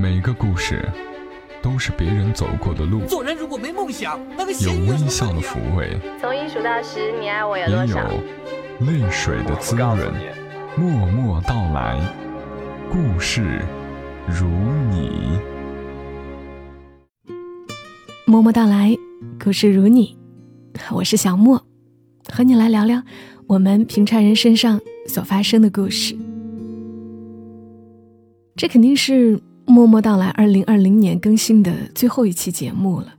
[0.00, 0.88] 每个故事
[1.60, 8.08] 都是别人走过的路，做人如果没梦想，那个有微笑的抚慰，从一数到十，你爱我有也有多少？
[8.78, 9.98] 泪水的滋润。
[10.76, 12.00] 默默到来，
[12.88, 13.60] 故事
[14.28, 14.46] 如
[14.92, 15.36] 你。
[18.24, 18.96] 默默到来，
[19.42, 20.16] 故事如你，
[20.92, 21.66] 我是小莫，
[22.32, 23.02] 和你来聊聊
[23.48, 26.16] 我们平常人身上所发生的故事。
[28.54, 33.14] 这肯定是默默到来二零二零年更新的最后一期节目了。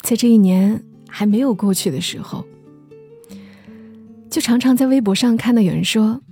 [0.00, 2.44] 在这一年还没有过去的时候，
[4.30, 6.22] 就常常在微博上看到有人说：“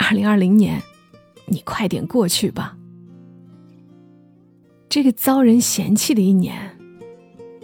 [0.00, 0.82] 二零二零年，
[1.46, 2.76] 你快点过去吧。”
[4.88, 6.78] 这个遭人嫌弃的一年，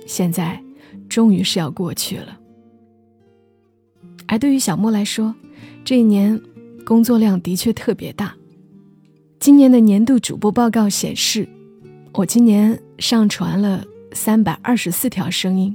[0.06, 0.62] 现在
[1.08, 2.38] 终于是要过去了。
[4.26, 5.34] 而对于小莫来说，
[5.82, 6.38] 这一年
[6.84, 8.36] 工作量的确特别大。
[9.40, 11.48] 今年的年度主播报告显示，
[12.12, 15.74] 我今年上传了三百二十四条声音，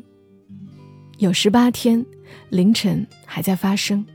[1.18, 2.06] 有十八天
[2.50, 4.06] 凌晨还在发声。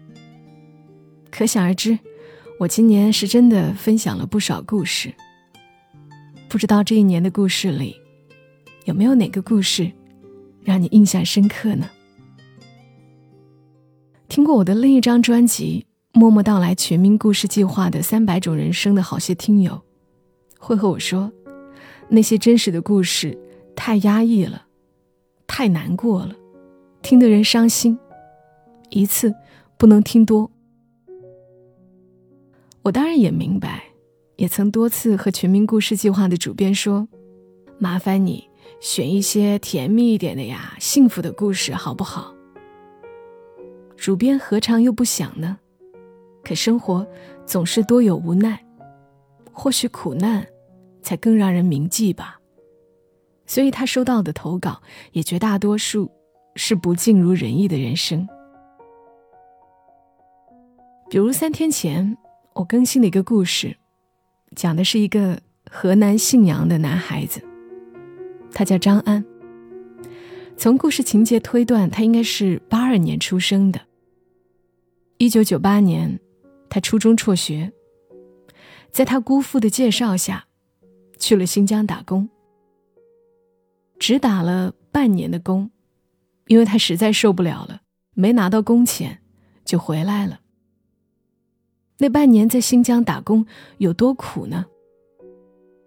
[1.33, 1.99] 可想而知，
[2.61, 5.13] 我今年是真的分享了不少故事。
[6.49, 7.97] 不知道这一年的故事里，
[8.85, 9.91] 有没有哪个故事
[10.63, 11.91] 让你印象深刻呢？
[14.29, 19.81] 听过我的另一张专辑《默默到来全民故事计划》的三百种人生的好些听友，
[20.59, 21.31] 会和我说，
[22.09, 23.39] 那些真实的故事
[23.77, 24.67] 太压抑了，
[25.47, 26.35] 太难过了，
[27.01, 27.99] 听得人伤心，
[28.91, 29.35] 一次
[29.79, 30.51] 不能听多。
[32.83, 33.85] 我当然也明白。
[34.37, 37.07] 也曾多次和全民故事计划的主编说
[37.79, 38.49] ：“麻烦你
[38.81, 42.35] 选一些甜蜜一点的呀，幸福的故事好不好？”
[43.99, 45.59] 主编何尝又不想呢？
[46.43, 47.07] 可生活
[47.47, 48.65] 总是多有无奈，
[49.53, 50.47] 或许苦难
[51.03, 52.41] 才更让人铭记吧。
[53.47, 54.81] 所以他收到的投稿
[55.13, 56.11] 也绝大多数
[56.57, 58.29] 是不尽如人意的人生。
[61.09, 62.17] 比如三天前
[62.55, 63.77] 我更新了一个故事。
[64.57, 67.41] 讲的是一个河南信阳的男孩子，
[68.53, 69.25] 他叫张安。
[70.57, 73.81] 从故事情节推断，他应该是八二年出生的。
[75.19, 76.19] 一九九八年，
[76.71, 77.73] 他初中辍学，
[78.91, 80.47] 在他姑父的介绍下，
[81.19, 82.31] 去了新疆打工。
[83.99, 85.71] 只打了半年的工，
[86.47, 87.83] 因为他实在受不了了，
[88.15, 89.21] 没拿到工钱，
[89.65, 90.41] 就回来了。
[91.99, 93.45] 那半年在新疆打工
[93.77, 94.65] 有多苦呢？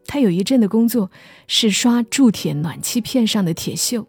[0.06, 1.10] 他有一阵的工作
[1.48, 4.06] 是刷铸铁暖气片上的铁锈，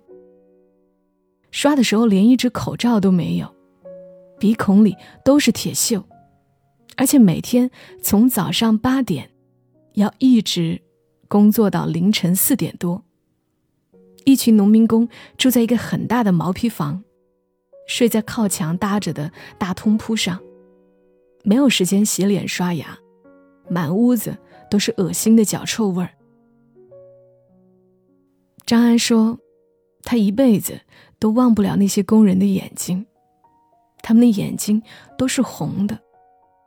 [1.50, 3.54] 刷的时候连一只口罩都没有，
[4.38, 6.02] 鼻孔里都是铁锈，
[6.96, 7.70] 而且每天
[8.02, 9.30] 从早上八点
[9.94, 10.80] 要一直
[11.28, 13.04] 工作到凌晨四点多。
[14.24, 17.04] 一群农民工住在一个很大的毛坯房，
[17.86, 20.40] 睡在靠墙搭着的大通铺上。
[21.42, 22.98] 没有时间洗脸刷牙，
[23.68, 24.38] 满屋子
[24.70, 26.10] 都是恶心的脚臭味儿。
[28.64, 29.38] 张安说，
[30.02, 30.80] 他一辈子
[31.18, 33.04] 都忘不了那些工人的眼睛，
[34.00, 34.82] 他们的眼睛
[35.18, 36.00] 都是红的，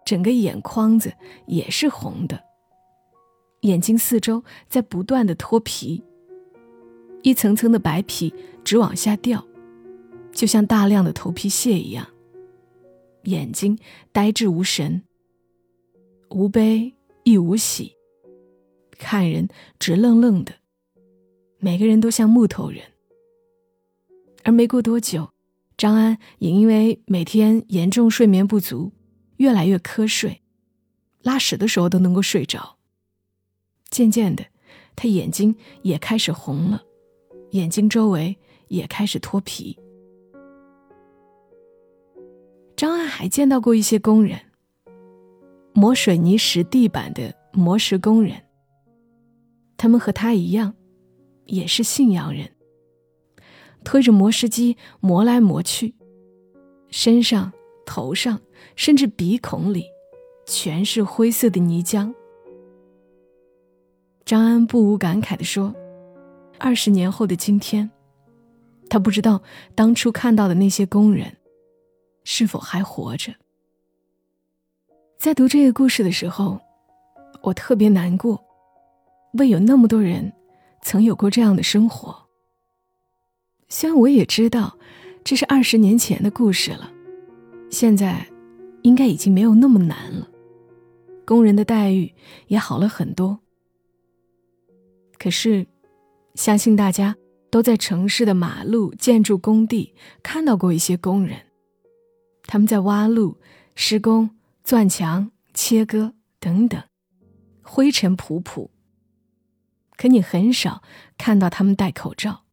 [0.07, 1.13] 整个眼眶子
[1.47, 2.41] 也是红的，
[3.63, 6.01] 眼睛四周在不断的脱皮，
[7.23, 9.45] 一层层的白皮直往下掉，
[10.31, 12.07] 就像大量的头皮屑一样。
[13.23, 13.77] 眼睛
[14.13, 15.03] 呆滞无神，
[16.29, 17.91] 无悲亦无喜，
[18.97, 20.53] 看人直愣愣的，
[21.59, 22.79] 每个人都像木头人。
[24.45, 25.31] 而没过多久，
[25.75, 28.93] 张安也因为每天严重睡眠不足，
[29.37, 30.41] 越来越瞌睡，
[31.21, 32.77] 拉屎的时候都能够睡着。
[33.89, 34.45] 渐渐的，
[34.95, 36.83] 他眼睛也开始红了，
[37.51, 38.37] 眼睛周围
[38.67, 39.79] 也开始脱皮。
[42.75, 44.39] 张爱还见到过一些工人，
[45.73, 48.43] 磨水泥石地板的磨石工人。
[49.77, 50.75] 他们和他一样，
[51.45, 52.51] 也是信阳人，
[53.83, 55.95] 推着磨石机磨来磨去，
[56.89, 57.53] 身上、
[57.85, 58.41] 头上，
[58.75, 59.85] 甚至鼻孔里，
[60.45, 62.13] 全是灰色的泥浆。
[64.25, 65.73] 张安不无感慨地说
[66.59, 67.89] ：“二十年后的今天，
[68.89, 69.41] 他不知道
[69.73, 71.33] 当初看到的那些工人。”
[72.29, 73.33] 是否还活着？
[75.17, 76.59] 在读这个故事的时候，
[77.41, 78.43] 我特别难过，
[79.35, 80.33] 为有那么多人
[80.81, 82.27] 曾有过这样的生活。
[83.69, 84.77] 虽然我也知道
[85.23, 86.91] 这是二十年前的故事了，
[87.71, 88.27] 现在
[88.87, 90.29] 应该已经没有那么难了，
[91.25, 92.15] 工人的待遇
[92.47, 93.37] 也好了很多，
[95.19, 95.67] 可是，
[96.35, 97.17] 相信大家
[97.49, 99.93] 都在城市的马路、建筑工地
[100.23, 101.47] 看到过一些工人，
[102.43, 103.37] 他们在挖路、
[103.75, 104.29] 施工、
[104.63, 106.81] 钻墙、切割等等，
[107.61, 108.69] 灰尘仆仆。
[109.97, 110.81] 可你很少
[111.17, 112.45] 看到他们戴口罩。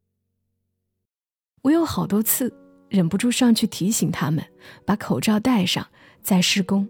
[1.62, 2.52] 我有好多次
[2.88, 4.44] 忍不住上去提醒他们
[4.84, 5.86] 把口罩戴上
[6.24, 6.88] 在施工。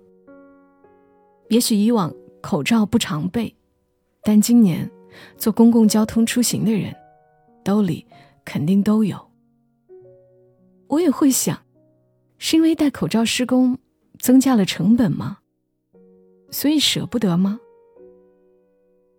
[1.50, 3.54] 也许以往口罩不常备，
[4.22, 4.90] 但今年
[5.36, 6.94] 坐公共交通出行的人，
[7.62, 8.06] 兜里
[8.44, 9.18] 肯定都有。
[10.86, 11.60] 我也会想，
[12.38, 13.76] 是因为戴口罩施工
[14.18, 15.38] 增加了成本吗？
[16.50, 17.58] 所以舍不得吗？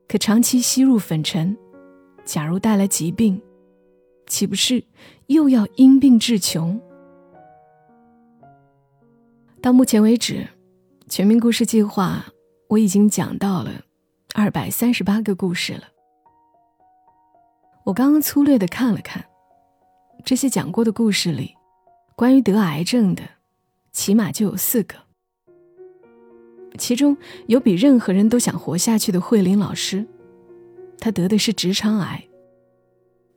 [0.07, 1.57] 可长期吸入粉尘，
[2.23, 3.41] 假如带来疾病，
[4.27, 4.83] 岂不是
[5.27, 6.79] 又要因病致穷？
[9.65, 10.47] 到目前为止。
[11.09, 12.23] 全民故事计划，
[12.69, 13.71] 我已经讲到了
[14.35, 15.85] 二百三十八个故事了。
[17.83, 19.25] 我刚刚粗略的看了看，
[20.23, 21.55] 这些讲过的故事里，
[22.15, 23.23] 关于得癌症的，
[23.91, 24.93] 起码就有四个。
[26.77, 30.05] 其中有比任何人都想活下去的慧玲老师，
[30.99, 32.19] 她得的是直肠癌；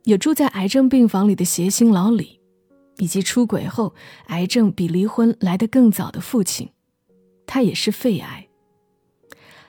[0.03, 2.38] 有住在癌症病房里的谐星老李，
[2.99, 3.95] 以及出轨后
[4.27, 6.69] 癌症比离婚来得更早的父亲。
[7.47, 8.47] 他也是肺癌，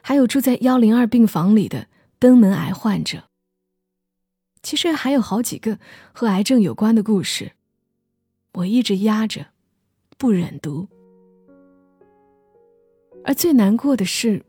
[0.03, 1.87] 还有住在幺零二病房里的
[2.19, 3.25] 登门癌患者。
[4.63, 5.79] 其实还有好几个
[6.13, 7.53] 和癌症有关的故事，
[8.53, 9.47] 我一直压着，
[10.19, 10.87] 不忍读。
[13.25, 14.45] 而最难过的是，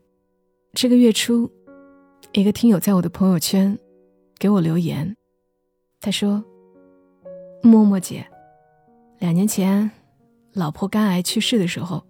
[0.74, 1.50] 这个月初，
[2.32, 3.78] 一个听友在我的朋友圈
[4.38, 5.16] 给我留言，
[6.00, 6.44] 他说
[7.62, 8.26] ：“默默姐，
[9.22, 9.88] 两年前
[10.52, 12.04] 老婆肝癌去世的时候。”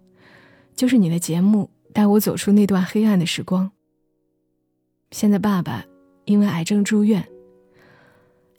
[0.75, 3.69] 就是你的节目带我走出那段黑暗的时光。
[5.11, 5.85] 现在爸爸
[6.25, 7.23] 因为癌症住院，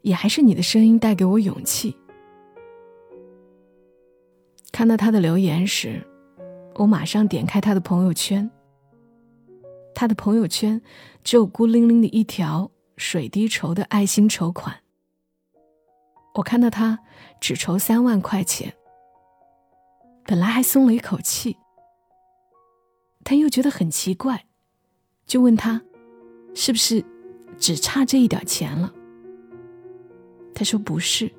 [0.03, 1.97] 也还是你的声音带给我勇气。
[4.71, 6.07] 看到他的留言时，
[6.77, 8.49] 我马上点开他的朋友圈。
[9.93, 10.81] 他的朋友圈
[11.25, 14.84] 只有孤零零的一条水滴筹的爱心筹款。
[16.35, 16.99] 我看到他
[17.41, 18.75] 只筹三万块钱，
[20.25, 21.57] 本来还松了一口气。
[23.25, 24.47] 他又觉得很奇怪，
[25.27, 25.81] 就问他
[26.55, 27.05] ：“是不是
[27.59, 28.93] 只差这一点钱了？”
[30.55, 31.33] 他说：“不是，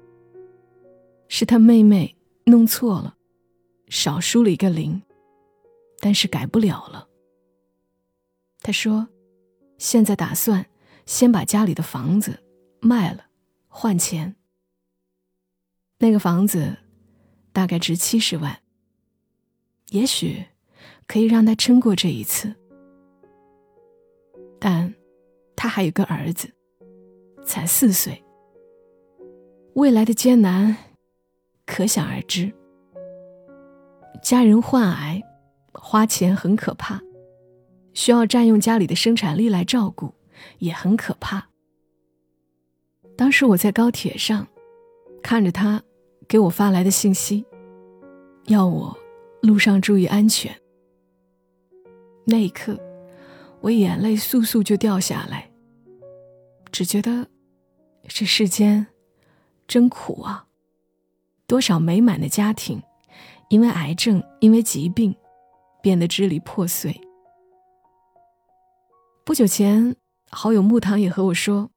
[1.27, 3.15] 是他妹妹弄错了，
[3.89, 5.01] 少输了一个零，
[5.99, 7.07] 但是改不了了。”
[8.63, 9.07] 他说
[9.77, 10.65] ：“现在打算
[11.05, 12.41] 先把家里的房子
[12.79, 13.25] 卖了，
[13.67, 14.35] 换钱。
[16.05, 16.77] 那个房子
[17.51, 18.59] 大概值七十万，
[19.89, 20.45] 也许。”
[21.07, 22.55] 可以让他撑过这一次，
[24.59, 24.91] 但
[25.55, 26.51] 他还有个儿子，
[27.45, 28.23] 才四岁。
[29.75, 30.75] 未来的艰难，
[31.63, 32.51] 可想而知。
[34.23, 35.21] 家人患癌，
[35.73, 36.99] 花钱很可怕，
[37.93, 40.15] 需要占用家里的生产力来照顾，
[40.57, 41.49] 也很可怕。
[43.15, 44.47] 当时我在高铁上，
[45.21, 45.83] 看着他
[46.27, 47.45] 给我发来的信息，
[48.45, 48.97] 要我
[49.41, 50.55] 路上注意安全。
[52.25, 52.79] 那一刻，
[53.61, 55.51] 我眼泪簌簌就掉下来，
[56.71, 57.27] 只觉得
[58.07, 58.87] 这世间
[59.67, 60.47] 真苦啊！
[61.47, 62.81] 多少美满的家庭，
[63.49, 65.15] 因为癌症，因为疾病，
[65.81, 66.99] 变得支离破碎。
[69.23, 69.95] 不久前，
[70.31, 71.69] 好友木糖也和我说，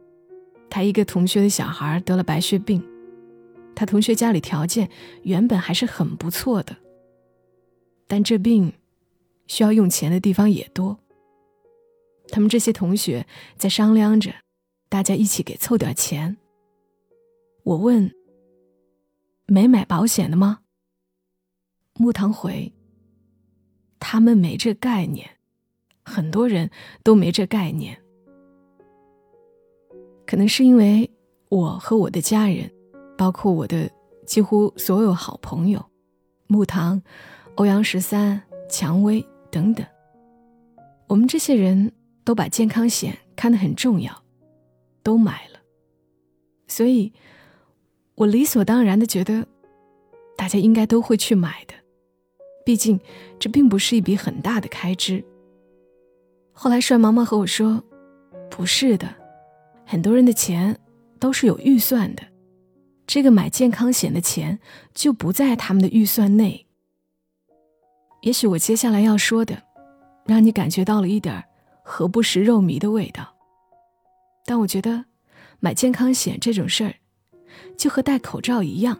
[0.71, 2.83] 他一个同学的小孩得了白血病，
[3.79, 4.91] 他同学家里条件
[5.23, 6.77] 原本还是很不错的，
[8.09, 8.73] 但这病。
[9.47, 10.99] 需要用钱的地方也多。
[12.29, 14.31] 他们这些同学在商量着，
[14.91, 16.37] 大家一起给凑点钱。
[17.63, 18.13] 我问
[19.49, 20.61] ：“没买保险的吗？”
[21.97, 22.71] 木糖回
[23.99, 25.39] ：“他们没这概念，
[26.05, 26.71] 很多人
[27.03, 27.99] 都没这概念。
[30.27, 31.11] 可能是因为
[31.49, 32.71] 我和我的家人，
[33.19, 33.91] 包括我的
[34.25, 35.85] 几乎所有好朋友，
[36.47, 37.03] 木糖、
[37.57, 39.85] 欧阳十三、蔷薇。”等等，
[41.07, 41.91] 我们这些人
[42.23, 44.23] 都把健康险看得很重要，
[45.03, 45.59] 都买了，
[46.67, 47.11] 所以，
[48.15, 49.47] 我理所当然的觉得，
[50.37, 51.73] 大家应该都会去买的，
[52.63, 53.01] 毕竟
[53.39, 55.25] 这并不是一笔很大的开支。
[56.53, 57.83] 后来帅毛毛和我说，
[58.51, 59.09] 不是的，
[59.87, 60.79] 很多人的钱
[61.19, 62.23] 都是有预算的，
[63.09, 64.59] 这个买健康险的钱
[64.95, 66.67] 就不在他们的预算内。
[68.21, 69.63] 也许我接下来要说的，
[70.27, 71.43] 让你感觉到了一点
[71.83, 73.35] 何不食肉糜的味道。
[74.45, 75.07] 但我觉得
[75.59, 76.95] 买健康险这种事儿，
[77.79, 78.99] 就和戴口罩一样，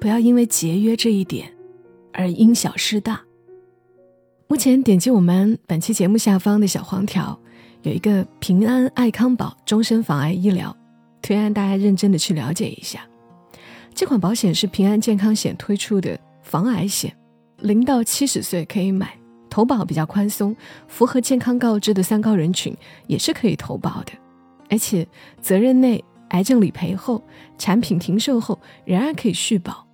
[0.00, 1.54] 不要因为节约这一点
[2.14, 3.20] 而因小失大。
[4.46, 7.38] 目前点击我们本期节目下方的小黄条，
[7.82, 10.74] 有一个平安爱康宝终身防癌医疗，
[11.28, 13.06] 推荐大家认真的去了解一下。
[13.94, 17.14] 这款保险是平安健康险推出的防癌险，
[17.58, 19.14] 零到七十岁可以买，
[19.50, 20.56] 投保比较宽松，
[20.86, 22.74] 符合健康告知的三高人群
[23.06, 24.12] 也是可以投保的，
[24.70, 25.06] 而且
[25.42, 27.22] 责任内、癌症理赔后、
[27.58, 29.86] 产品停售后仍然可以续保，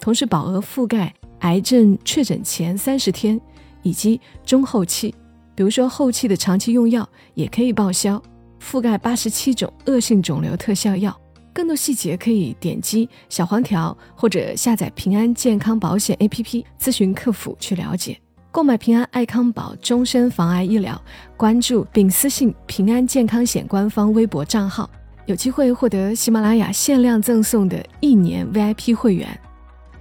[0.00, 3.40] 同时保额覆盖癌症确诊前三十天。
[3.82, 5.14] 以及中后期，
[5.54, 8.22] 比如说后期的长期用药也可以报销，
[8.60, 11.18] 覆盖八十七种恶性肿瘤特效药。
[11.52, 18.16] 更多细节可以点击小黄条或者下载平安健康保险 APP 咨询客服去了解。
[18.52, 21.00] 购买平安爱康保终身防癌医疗，
[21.36, 24.88] 关注并私信平安健康险官方微博账号，
[25.26, 29.28] 有机会获得喜马拉雅限量赠送的一年 VIP 会员，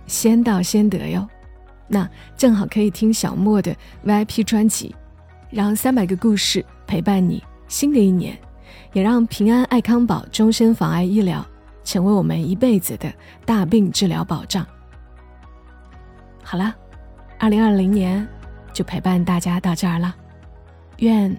[0.08, 1.28] 先到先得哟。
[1.88, 3.76] 那正好可以听小莫的
[4.06, 4.96] VIP 专辑，
[5.50, 8.36] 让三百个故事陪伴你新的一年，
[8.94, 11.46] 也让平安爱康宝终身防癌医疗
[11.84, 13.12] 成为我们一辈子的
[13.46, 14.66] 大病治疗保障。
[16.44, 16.74] 好了，
[17.38, 18.28] 二零二零年
[18.74, 20.16] 就陪伴大家到这儿了，
[20.98, 21.36] 愿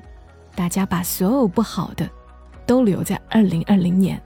[0.55, 2.09] 大家把所有不好的
[2.67, 4.21] 都留在二零二零年，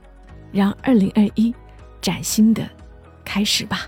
[0.51, 1.53] 让二零二一
[2.01, 2.67] 崭新的
[3.23, 3.87] 开始吧。